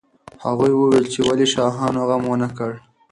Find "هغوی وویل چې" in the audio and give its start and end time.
0.43-1.19